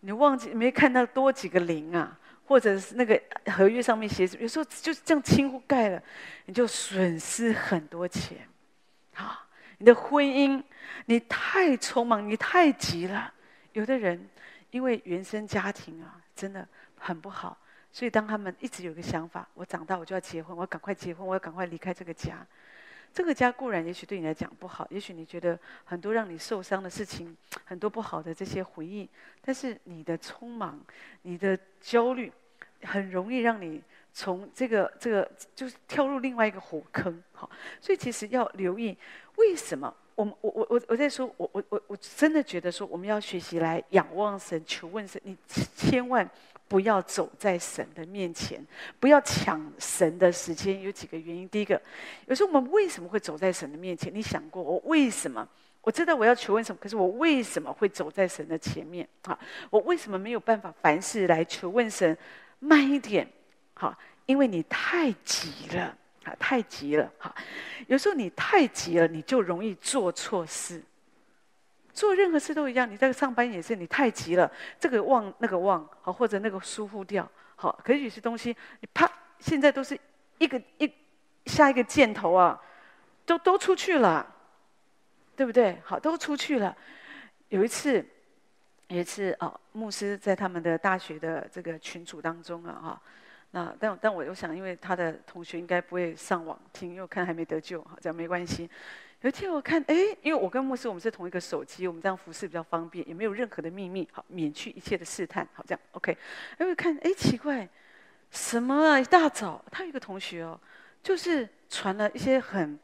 [0.00, 3.20] 你忘记没看到多几个零啊，或者是那个
[3.52, 6.00] 合约上面写着，有时候就是这样轻忽盖了，
[6.46, 8.38] 你就损失很多钱。
[9.16, 9.44] 啊，
[9.78, 10.62] 你的婚姻
[11.06, 13.34] 你太匆忙，你太急了。
[13.72, 14.28] 有的人
[14.70, 17.58] 因为原生家庭啊，真的很不好。
[17.98, 22.46] 所以，当他们一直有个想法，我长大我就要结婚，我要赶快结婚，我要赶快离开这个家。
[23.12, 29.08] 这个家固然也许对你来讲不好，也许你觉得很多让你受伤的事情，很多不好的这些回忆，
[29.40, 30.80] 但是你的匆忙、
[31.22, 32.32] 你的焦虑，
[32.82, 33.82] 很容易让你
[34.12, 37.20] 从这个这个就是跳入另外一个火坑。
[37.32, 38.96] 好，所以其实要留意，
[39.38, 45.36] 为什么我们我我我我在说，我我我我真的觉得说，我们要学习来仰望神、求问神，你
[45.76, 46.28] 千万。
[46.66, 48.62] 不要走在神的面前，
[49.00, 50.82] 不要抢神的时间。
[50.82, 51.48] 有几个原因。
[51.48, 51.80] 第一个，
[52.26, 54.14] 有时候我们为什么会走在神的面前？
[54.14, 55.48] 你想过我为什么？
[55.80, 59.08] 我知道我要求问什么，可是我为什么会走在神的前面？
[59.22, 59.38] 啊，
[59.70, 62.14] 我为什么没有办法凡事来求问神？
[62.58, 63.26] 慢一点，
[63.72, 65.96] 好，因为你太急了，
[66.38, 67.34] 太急了，好，
[67.86, 70.82] 有时候你太急了，你就容易做错事。
[71.92, 79.10] 做任何事都一样，你在上班也是，你太急了，这个忘那个忘，好，或者那个疏忽掉，好，可是有些东西你啪，
[79.40, 79.98] 现在都是
[80.38, 80.88] 一个一
[81.46, 82.60] 下一个箭头啊，
[83.26, 84.24] 都都出去了，
[85.34, 85.80] 对不对？
[85.84, 86.76] 好，都出去了。
[87.48, 88.06] 有一次，
[88.86, 93.02] 有一次哦，牧师在他们的大学的这个群组当中啊，哈，
[93.50, 98.68] 那但但我又想，因为他的同学应该不会上网听，因为我看还没得救，好，这样没关系。
[99.22, 106.16] 有一天我看，哎，因为我跟牧师我们是同一个手机，我们这样服侍比较方便，也没有任何的秘密，好，免去一切的试探，好，这样 OK。
[106.58, 107.68] 哎，我看，哎，奇怪，
[108.30, 109.00] 什么啊？
[109.00, 110.60] 一大早，他有一个同学哦，
[111.02, 112.78] 就是传了一些很，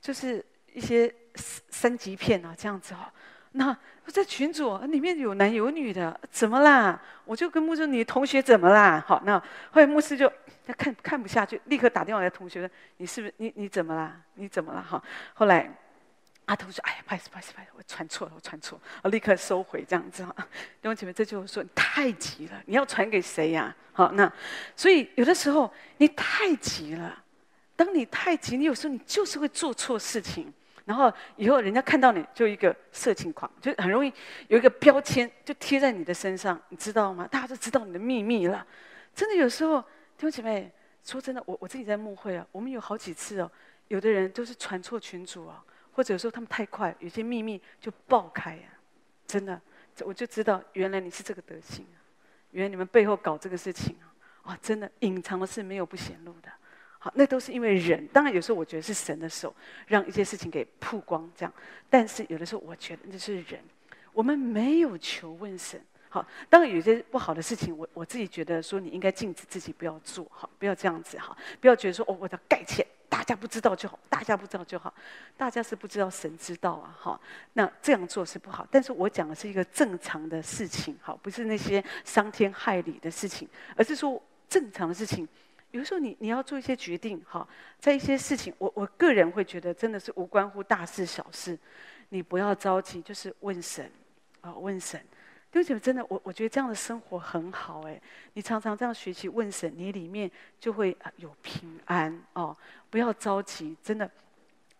[0.00, 3.12] 就是一些三级片啊，这样子哦。
[3.52, 7.00] 那在群组里面有男有女的，怎么啦？
[7.24, 9.38] 我就跟牧师说：“你同学怎么啦？”好，那
[9.70, 10.30] 后来牧师就
[10.66, 14.16] 他看看不下去，立刻打电话给同学说：“你是不是你你怎么啦？
[14.34, 15.02] 你怎么了？”哈，
[15.34, 15.70] 后来
[16.46, 20.34] 阿通说：“哎呀，不好意思，不好意思，不好意思，我传错了，我传错了，我立刻收回这样子哈。
[20.80, 23.74] ”弟兄姐妹，这就是说你太急了，你要传给谁呀？
[23.92, 24.32] 好，那
[24.74, 27.22] 所以有的时候你太急了，
[27.76, 30.50] 当你太急，你有时候你就是会做错事情，
[30.88, 34.10] 然后以后人家看到你就一个色情狂，就很容易
[34.48, 37.28] 有一个标签就贴在你的身上，你知道吗？
[37.30, 38.66] 大家都知道你的秘密了。
[39.14, 39.82] 真的有时候，
[40.16, 40.72] 弟兄姐妹，
[41.04, 43.52] 说真的，我我自己在牧会啊，我们有好几次哦，
[43.88, 45.62] 有的人都是传错群主啊。
[45.92, 48.78] 或者说他们太快，有些秘密就爆开呀、啊！
[49.26, 49.60] 真的，
[50.04, 51.98] 我就知道原来你是这个德行啊！
[52.52, 54.06] 原来你们背后搞这个事情啊！
[54.52, 56.48] 啊，真的隐藏的是没有不显露的。
[56.98, 58.06] 好，那都是因为人。
[58.08, 59.54] 当然有时候我觉得是神的手
[59.86, 61.52] 让一些事情给曝光这样，
[61.88, 63.60] 但是有的时候我觉得那是人。
[64.12, 65.80] 我们没有求问神。
[66.10, 72.88] 好，当然有些不好的事情，我我自己觉得说你应该禁止自己不要做好，不要这样子哈，不要觉得说哦，我的盖起来。
[73.10, 74.92] 大家不知道就好，大家不知道就好，
[75.36, 77.20] 大家是不知道，神知道啊，哈。
[77.54, 85.26] 那这样做是不好，但是我讲的是一个正常的事情，好，不是那些伤天害理的事情，而是说正常的事情。
[85.70, 87.46] 有时候你你要做一些决定，哈，
[87.78, 91.58] 在一些事情，我我个人会觉得真的是无关乎大事小事，
[92.08, 93.90] 你不要着急，就是问神，
[94.40, 94.98] 啊，问神。
[95.50, 98.00] 弟兄姐妹，真的，我我觉得这样的生活很好哎。
[98.34, 102.56] 你常常这样学习问神，你里面就会有平安哦。
[102.90, 104.10] 不要着急，真的。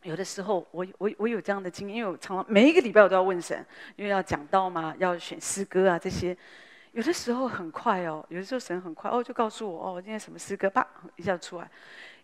[0.02, 3.64] 有的时候我，我我我有这样的经验，因为我常常每一个礼拜我都要问神，
[3.96, 6.36] 因为要讲道嘛，要选诗歌啊这些。
[6.98, 10.84] 有的时候很快哦，有的时候神很快哦，就告诉我哦，我今天什么诗歌，啪
[11.14, 11.70] 一下出来。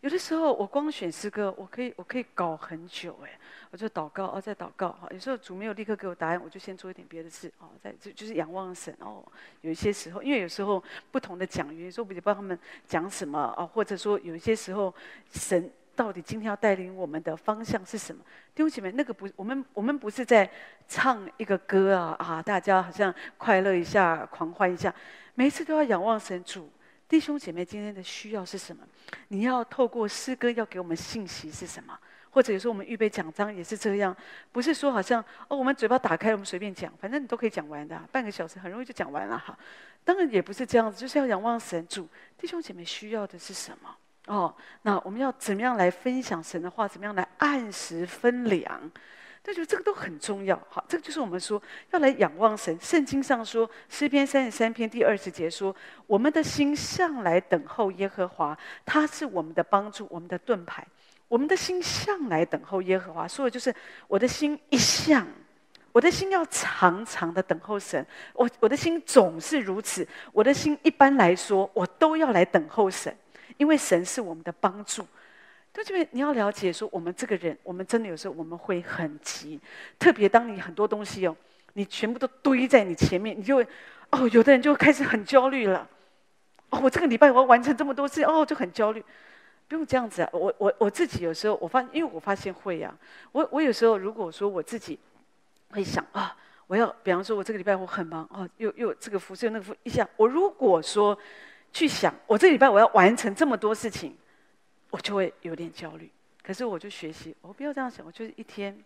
[0.01, 3.39] 有的时候我光选诗歌，我可以我可以搞很久哎，
[3.71, 5.07] 我就祷告哦，再祷告哈。
[5.13, 9.25] 有时候主没有立刻给我答案，我就先做一点别的事哦，再就就是仰望神哦。
[9.61, 10.83] 有一些时候，因为有时候
[11.13, 14.93] 不同的讲员，有时候不知道他们讲什么啊，或者说有一些时候
[15.31, 18.23] 神到底今天要带领我们的方向是什么？
[18.55, 20.49] 弟兄姐妹，那个不，我们我们不是在
[20.89, 24.95] 唱一个歌啊啊，大家好像快乐一下，狂欢一下，
[25.35, 26.71] 每一次都要仰望神主。
[27.09, 28.83] 弟兄姐妹，今天的需要是什么？
[29.29, 31.99] 你要透过诗歌要给我们信息是什么？
[32.31, 34.17] 或者有时候我们预备讲章也是这样，
[34.51, 39.57] 不是说好像哦，我们嘴巴打开，我们随便讲，反正你都可以讲完的，半个小时很容易就讲完了哈。
[40.03, 42.09] 当然也不是这样子，就是要仰望神主。
[42.37, 43.97] 弟兄姐妹需要的是什么？
[44.27, 46.89] 哦，那我们要怎么样来分享神的话？
[46.89, 48.91] 怎么样来按时分粮？
[49.47, 52.75] 但是这个都很重要，好，这个就是我们说要来仰望神。
[52.81, 55.77] 圣经上说，诗篇三十三篇第二十节说
[56.09, 58.57] ：“我们的心向来等候耶和华，
[58.87, 60.87] 他是我们的帮助，我们的盾牌。
[61.29, 63.75] 我们的心向来等候耶和华，说的就是
[64.09, 65.27] 我的心一向，
[65.93, 68.07] 我的心要常常的等候神。
[68.33, 73.15] 我我的心总是如此，我的心一般来说，我都要来等候神，
[73.57, 75.07] 因为神是我们的帮助。”
[75.75, 79.59] 就这边你要了解说，我们这个人，我们真的有时候我们会很急，
[79.99, 81.37] 特别当你很多东西哦，
[81.73, 83.67] 你全部都堆在你前面，你就会
[84.11, 85.89] 哦，有的人就开始很焦虑了。
[86.71, 89.05] 哦，我这个礼拜我要完成这么多事，哦，就很焦虑。
[89.67, 92.95] 不用这样子啊，我我我自己有时候我发，因为我发现会呀、啊，
[93.33, 94.97] 我我有时候如果说我自己
[95.71, 96.37] 会想啊，
[96.69, 101.19] 我要比方说我这个礼拜我很忙哦，又又这个服侍又那个服一下，我如果说
[101.75, 104.17] 去想我这礼拜我要完成这么多事情。
[104.91, 106.09] 我就会有点焦虑，
[106.41, 108.79] 可是我就学习，我不要这样想，我就是一天，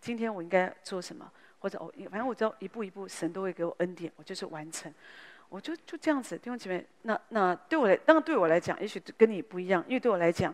[0.00, 4.92] 今天我应该做什么，或者我，反正我只要一步一步，神都会给我恩典，我就是完成，
[5.48, 10.52] 我就就这样子，弟兄姐妹，那那对我来，当然对我来讲，也许跟你不一样，因为对我来讲。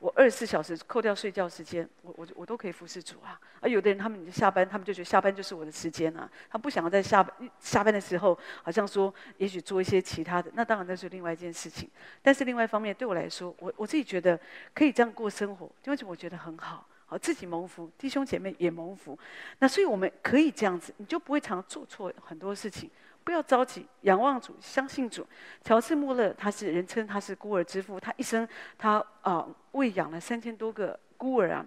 [0.00, 3.38] 我二十四小时扣掉睡觉时间，我我我都可以服侍主啊。
[3.60, 10.50] 而有的人他们下班，他们就觉得下班就是我的时间啊，他不想要在下班下班的时候，好像说也许做一些其他的。
[10.54, 11.88] 那当然那是另外一件事情。
[12.22, 14.40] 但是另外一方面，对我来说，我我自己觉得
[14.74, 19.18] 可以这样过生活，因为我觉得很好，好自己蒙福，弟兄姐妹也蒙福。
[19.58, 22.90] 那所以我们可以这样子，你就不会常做错很多事情。
[23.30, 25.24] 不要着急，仰望主，相信主。
[25.62, 31.64] 乔治·穆勒，他是人称他是孤儿之父，他一生他啊、喂养了三千多个孤儿啊。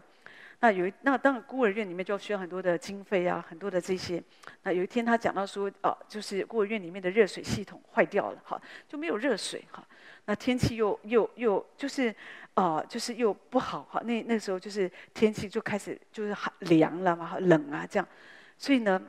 [0.59, 4.21] 那有一那当然孤儿院里面就需要很多的经费啊，很多的这些。
[4.63, 9.87] 那有一天他讲到说，啊、呃，就是孤儿院里面的热水系统坏掉了，哈，就没有热水哈。
[10.25, 12.13] 那天气又又又就是
[12.55, 14.01] 啊、就是又不好哈。
[14.03, 18.07] 那那时候就是天气就开始就是寒凉了嘛，冷啊这样，
[18.57, 19.01] 所以呢。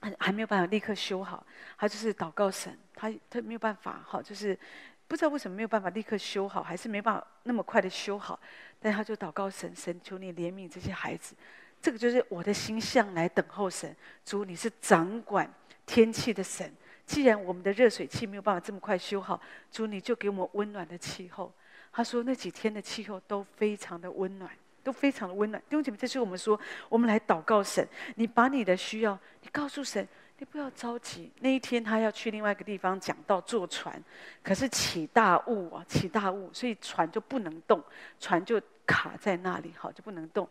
[0.00, 1.44] 还还没有办法立刻修好，
[1.76, 4.58] 他就是祷告神，他他没有办法，哈，就是
[5.06, 8.38] 不知道为什么没有办法立刻修好，还是没办法那么快的修好，
[8.80, 11.34] 但他就祷告神，神求你怜悯这些孩子，
[11.80, 15.52] 这个就是我的心向来等候神，主你是掌管
[15.86, 16.72] 天气的神，
[17.04, 19.40] 既然我们的热水器没有办法这么快修好，
[19.72, 21.52] 主你就给我们温暖的气候。
[21.90, 24.50] 他说那几天的气候都非常的温暖，
[24.82, 25.62] 都非常的温暖。
[25.68, 27.86] 弟兄姐妹，这是我们说，我们来祷告神，
[28.16, 30.06] 你把你的需要，你告诉神，
[30.38, 31.30] 你不要着急。
[31.40, 34.02] 那一天他要去另外一个地方讲到坐船，
[34.42, 37.82] 可是起大雾啊，起大雾，所以船就不能动，
[38.20, 40.48] 船就卡在那里，好，就不能动。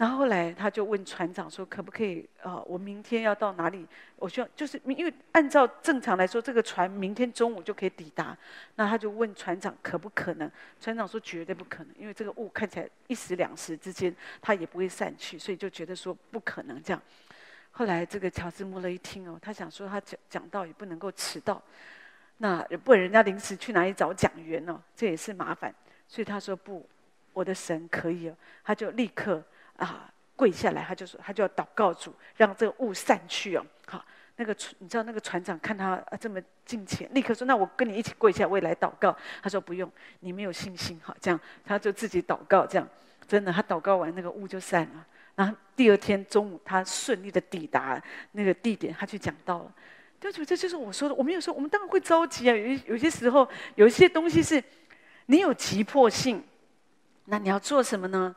[0.00, 2.26] 然后后来他就问船长说：“可不可以？
[2.40, 3.86] 呃，我明天要到哪里？
[4.16, 8.34] 我需要就是因为按照正常来说，这个船明天中午就可以抵达。
[8.76, 10.50] 那他就问船长可不可能？
[10.80, 17.02] 船长说绝对不可能，因为这个雾看起来一时两时之间它也不会散去，所以就觉得说不可能这样。
[17.70, 21.62] 后来这个乔治穆勒一听哦，他想说他讲讲道也不能够迟到，
[22.38, 25.74] 那不然人家临时去哪里找讲员哦，这也是麻烦。
[26.08, 26.88] 所以他说不，
[27.34, 29.44] 我的神可以哦，他就立刻。”
[29.80, 33.66] 啊，跪下来，他就说，他就要祷告主，让这个雾散去哦。
[33.86, 34.04] 好，
[34.36, 39.90] 那个，你知道那个船长看他啊这么敬虔，立刻说：“那我跟你一起跪下，我也来祷告。”他说：“不用，
[40.20, 42.64] 你没有信心。”好，这样他就自己祷告。
[42.66, 42.88] 这样
[43.26, 45.06] 真的，他祷告完，那个雾就散了。
[45.34, 49.74] 然后第二天中午，他顺利的抵达那个地点，他去讲到了。
[50.18, 51.14] 对不起，这就是我说的。
[51.14, 52.54] 我们有时候，我们当然会着急啊。
[52.54, 54.62] 有有些时候，有一些东西是
[55.26, 56.44] 你有急迫性，
[57.24, 58.34] 那你要做什么呢？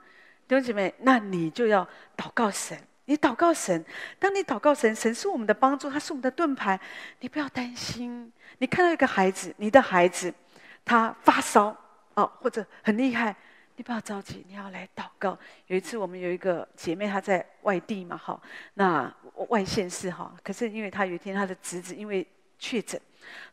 [0.47, 2.77] 弟兄姐妹，那你就要祷告神。
[3.05, 3.83] 你祷告神，
[4.17, 6.79] 当你祷告神，神是我们的帮助，他是我们的盾牌。
[7.19, 8.31] 你不要担心。
[8.59, 10.33] 你看到一个孩子，你的孩子，
[10.85, 11.75] 他发烧
[12.13, 13.35] 哦，或者很厉害，
[13.75, 15.37] 你不要着急，你要来祷告。
[15.67, 18.41] 有一次，我们有一个姐妹，她在外地嘛，哈，
[18.75, 19.13] 那
[19.49, 22.25] 外县市哈，可是因为她有一天她的侄子因为
[22.63, 22.99] 确诊。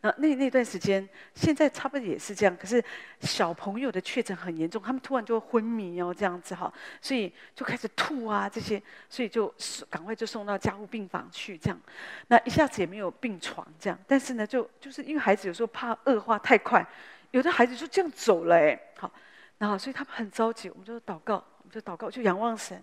[0.03, 2.57] 那那那段时间，现在差不多也是这样。
[2.57, 2.83] 可是
[3.21, 9.53] 小朋友的确诊很严重，他们突然就昏迷哦，这样子哈，所以就开始吐啊这些，所以就
[9.89, 11.81] 赶快就送到加护病房去这样。
[12.29, 16.87] 那一下子也没有病床这样，但是呢，就就是因为孩子有时候怕恶化太快，
[17.31, 19.11] 有的孩子就这样走了哎，好，
[19.59, 22.83] 然后所以他们很着急，我们就祷告，我们就祷告，就仰望神，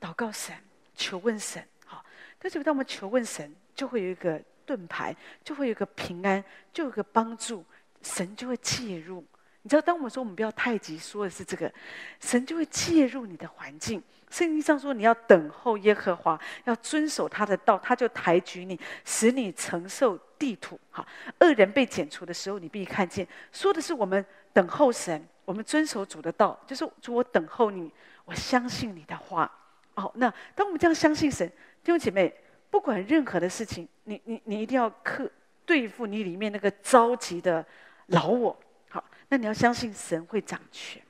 [0.00, 0.54] 祷告神，
[0.94, 2.04] 求问神，好，
[2.38, 4.40] 但是当我们求问神，就会有一个。
[4.68, 7.64] 盾牌就会有个平安，就有个帮助，
[8.02, 9.24] 神就会介入。
[9.62, 11.72] 你知道，当我们说我们不要太急，说的是这个，
[12.20, 14.02] 神就会介入你的环境。
[14.30, 20.78] 圣经上说，你要等候耶和华，要遵守他的道，他就抬举你，使你承受地土。
[20.90, 21.06] 好，
[21.40, 23.26] 恶人被剪除的时候，你必看见。
[23.52, 27.90] 说的是我们等候神，我们遵守主的道，就是主，我等候你，
[28.26, 29.50] 我相信你的话。
[29.94, 31.48] 哦，那当我们这样相信神，
[31.82, 32.34] 弟兄姐妹。
[32.70, 35.30] 不管任何的事情，你你你一定要克
[35.64, 37.64] 对付你里面那个着急的
[38.06, 38.58] 老我。
[38.90, 41.02] 好，那你要相信神会掌权。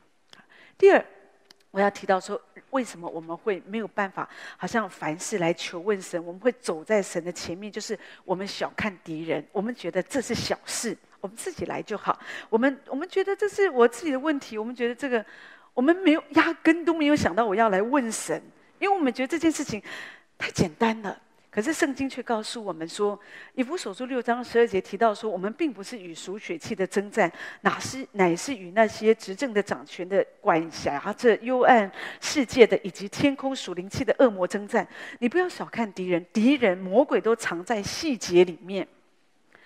[0.76, 1.04] 第二，
[1.70, 2.40] 我要提到说，
[2.70, 12.18] 为什么我们会没有办法，好像凡事来求问神，我们会走在神的前面，就是我们小看敌人，我们觉得这是小事，我们自己来就好。
[12.48, 15.24] 我们我们觉得这是我自己的问题，我们觉得这个
[15.74, 18.42] 我们没有压根都没有想到我要来问神，
[18.78, 19.82] 因为我们觉得这件事情
[20.36, 21.20] 太简单了。
[21.58, 23.18] 可是圣经却告诉我们说，
[23.54, 27.28] 以弗所书六章十二节提到说，我们并不是与属血气的争战，
[27.62, 31.90] 哪是乃是与那些执政的、掌权的、管辖这幽暗
[32.20, 34.86] 世界的，以及天空属灵气的恶魔争战。
[35.18, 38.86] 你不要小看敌人，敌人魔鬼都藏在细节里面。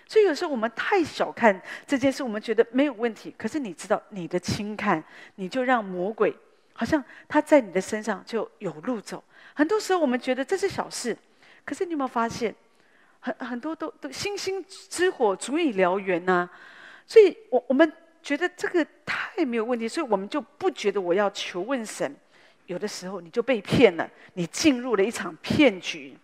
[0.06, 3.34] 所以有时候我们太小看这件事，我们觉得没有问题。
[3.36, 6.34] 可是你知道，你的轻看，你就让魔鬼
[6.72, 9.22] 好像他在你的身上就有路走。
[9.52, 11.14] 很多时候我们觉得这是小事。
[11.64, 12.54] 可是你有没有发现，
[13.20, 16.48] 很很多都都星星之火足以燎原呐，
[17.06, 22.14] 所以我我们觉得这个太没有问题，所以我们就不觉得我要求问神。
[22.66, 26.16] 有的时候你就被骗了，你进入了一场骗局，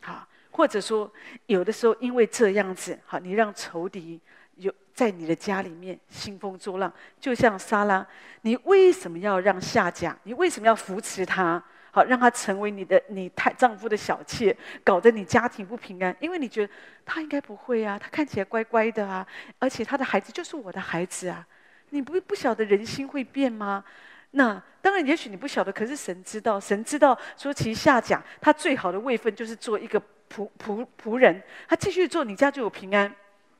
[0.00, 1.12] 好，或者说
[1.46, 4.20] 有的时候因为这样子，好，你让仇敌
[4.56, 8.06] 有在你的家里面兴风作浪，就像撒拉，
[8.42, 10.16] 你为什么要让夏甲？
[10.22, 11.62] 你为什么要扶持他？
[11.94, 16.14] 好，让他成为你的你太丈夫的小妾，搞得你家庭不平安。
[16.18, 16.72] 因为你觉得
[17.06, 19.24] 他应该不会啊，他看起来乖乖的啊，
[19.60, 21.46] 而且他的孩子就是我的孩子啊。
[21.90, 23.84] 你不不晓得人心会变吗？
[24.32, 33.14] 那当然，也许你不晓得，可是神知道，神知道说，其下讲他最好的位分就是做一个仆仆仆人，他继续做，你家就有平安。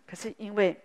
[0.05, 0.77] 可是因为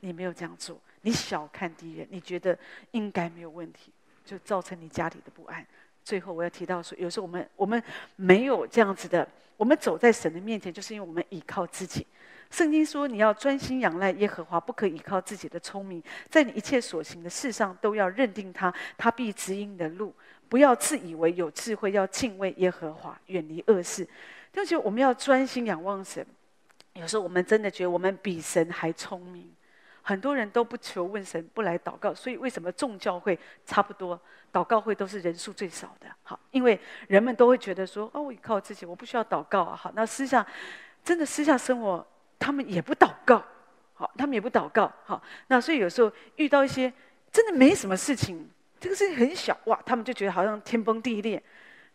[0.00, 2.58] 你没有这样做，你小看敌人，你觉得
[2.92, 3.92] 应该没有问题，
[4.24, 5.64] 就造成你家里的不安。
[6.04, 7.82] 最后我要提到说，有时候我们我们
[8.16, 12.06] 没有这样子的，我们走在神的面前，就是因为我们倚靠自己。
[12.50, 20.14] 圣经说，你要专心仰赖耶和华，不可倚靠自己的聪明，在你一切所行的事上都要认定他，他必指引你的路。
[20.48, 24.06] 不要自以为有智慧，要敬畏耶和华，远离恶事。
[24.52, 26.24] 就是我们要专心仰望神。
[26.92, 29.50] 有时候我们真的觉得我们比神还聪明。
[30.06, 34.20] 很多人都不求问神，不来祷告，所以为什么众教会差不多，
[34.52, 36.06] 祷告会都是人数最少的？
[36.22, 36.78] 好，因为
[37.08, 39.74] 人们都会觉得说，哦，我依靠自己，我不需要祷告啊。
[39.74, 40.46] 好，那私下
[41.02, 42.06] 真的私下生活，
[42.38, 43.42] 他们也不祷告，
[43.94, 44.92] 好，他们也不祷告。
[45.06, 46.92] 好，那所以有时候遇到一些
[47.32, 48.46] 真的没什么事情，
[48.78, 51.42] 这个事情很小哇，他们就觉得好像天崩地裂，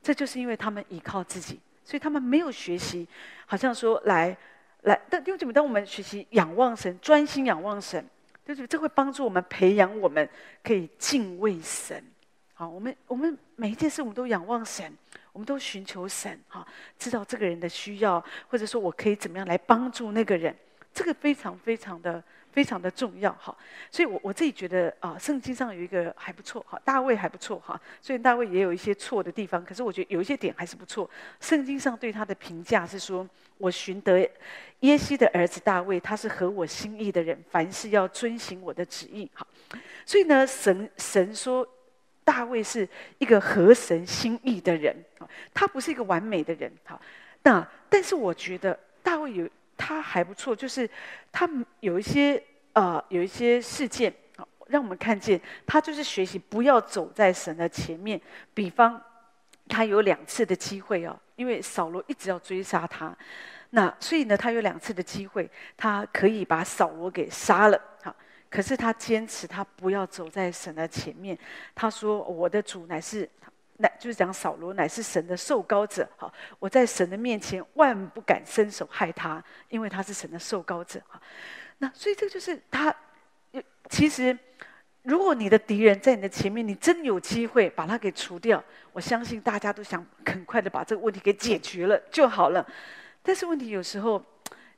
[0.01, 3.07] 这就是因为他们依靠自己，所以他们没有学习，
[3.45, 4.35] 好像说来。
[4.83, 5.53] 来，但因为怎么？
[5.53, 8.03] 当我们学习仰望神，专心仰望神，
[8.45, 10.27] 就是这会帮助我们培养我们
[10.63, 12.03] 可以敬畏神。
[12.53, 14.91] 好，我们我们每一件事我们都仰望神，
[15.33, 16.39] 我们都寻求神。
[16.47, 16.65] 哈，
[16.97, 20.55] 知道这个人的需要，或者说我可以怎么样来帮助那个人，
[20.93, 22.23] 这个非常非常的。
[22.51, 23.55] 非常的重要哈，
[23.91, 31.09] 所以我我自己觉得啊，圣经上有一个还不错哈，大卫还不错哈，虽然大卫也有一些错的地方，可是我觉得有一些点还是不错。
[31.39, 33.27] 圣经上对他的评价是说
[33.59, 34.27] ：“我寻得
[34.79, 39.45] 耶西的儿子大卫，他是合我心意的人，凡事要遵行我的旨意。”哈，
[40.05, 41.67] 所以呢，神神说
[42.23, 42.87] 大卫是
[43.19, 44.95] 一个合神心意的人，
[45.53, 46.71] 他不是一个完美的人。
[46.83, 46.99] 哈，
[47.43, 49.47] 那但是我觉得大卫有。
[49.79, 50.87] 他还不错，就是
[51.31, 51.49] 他
[51.79, 54.13] 有一些呃有一些事件，
[54.67, 58.19] 让我们看见他就是学习不要走在神的前面。
[58.53, 59.01] 比方
[59.69, 63.17] 他有两次的机会哦，因为扫罗一直要追杀他，
[63.69, 67.81] 那所以呢，他有两次的机会，他可以把扫罗给杀了。
[68.03, 68.13] 好，
[68.49, 71.37] 可是他坚持他不要走在神的前面。
[71.73, 73.27] 他说：“我的主乃是。”
[73.79, 81.21] 乃就是讲扫罗乃是神的受膏者，好，我在神的面前万不敢伸手害他，因为他是神的受膏者，哈。
[81.79, 82.95] 那所以这就是他，
[83.89, 84.37] 其实
[85.03, 92.65] 如果你的敌人在你的前面，你真有机会把他给除掉，我相信大家都想很快的把这个问题给解决了就好了。
[93.23, 94.23] 但是问题有时候。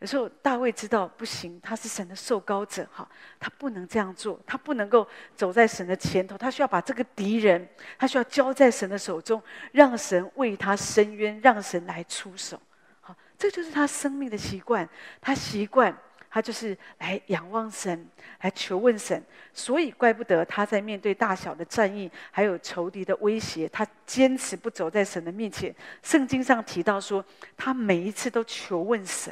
[0.01, 3.07] 有时候大卫知道不行，他是神的受膏者，哈，
[3.39, 9.39] 他不能这样做，他不能够走在神的前头，他需要把这个敌人，他需要交在神的手中，
[9.71, 12.59] 让神为他伸冤，让神来出手，
[12.99, 14.89] 好，这就是他生命的习惯，
[15.21, 15.95] 他习惯，
[16.31, 18.09] 他就是来仰望神，
[18.41, 19.23] 来求问神，
[19.53, 25.71] 所以怪不得他在面对大小的战役，还有仇敌的威胁，他坚持不走在神的面前。
[26.01, 27.23] 圣经上提到说，
[27.55, 29.31] 他每一次都求问神。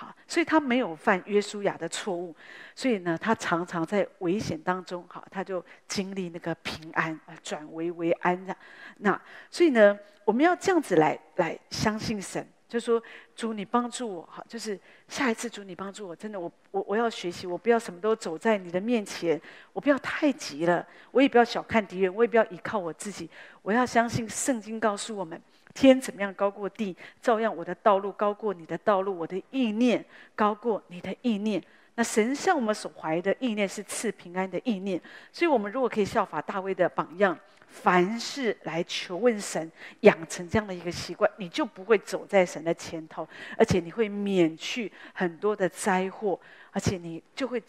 [0.00, 2.32] 好，所以他没有犯约书亚的错误，
[2.72, 8.56] 所以呢，他常常在危险当中，好，他就经历那个平安啊，转危为安这样。
[8.98, 9.20] 那
[9.50, 13.02] 所以呢，我们要这样子来来相信神，就说
[13.34, 14.78] 主你帮助我，好，就是
[15.08, 19.40] 下一次主你帮助我，真的我我我要学习，我不要什么都走在你的面前，
[19.72, 23.28] 我不要太急了，我也不要小看敌人，我也不要依靠我自己，
[23.62, 25.42] 我要相信圣经告诉我们。
[25.78, 30.04] 天怎么样高过地，照样我的道路高过你的道路，我的意念
[30.34, 31.62] 高过你的意念。
[31.94, 35.00] 那神向我们所怀的意念是赐平安的意念，
[35.32, 39.70] 所以我们如果可以效法大卫的榜样，凡事来求问神，
[40.00, 46.38] 养成这样的一个习惯，你就不会走在神的前头，而且你会免去很多的灾祸，
[46.72, 47.62] 而且你就会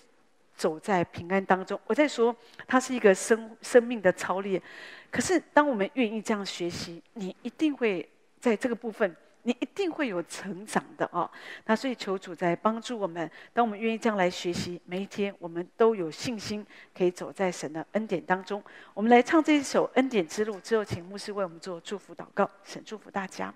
[0.60, 1.80] 走在平安当中。
[1.88, 2.36] 我在说，
[2.68, 4.62] 它是一个生生命的操练。
[5.10, 8.08] 可是，当我们愿意这样学习，你一定会
[8.42, 11.32] 在这个部分，你一定会有成长的哦。
[11.66, 13.32] 那所以，求主在帮助我们。
[13.54, 18.62] 当我们愿意这样来学习，每一天我们都有信心可以走在神的恩典当中。
[18.94, 22.50] 我们来唱这一首《恩典之路》之后，请牧师为我们做祝福祷告。
[22.66, 23.54] 神祝福大家。